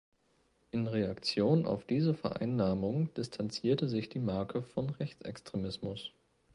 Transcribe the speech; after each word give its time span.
In 0.71 0.87
Reaktion 0.87 1.67
auf 1.67 1.85
diese 1.85 2.15
Vereinnahmung 2.15 3.13
distanzierte 3.13 3.87
sich 3.87 4.09
die 4.09 4.17
Marke 4.17 4.63
von 4.63 4.89
Rechtsextremismus. 4.89 6.09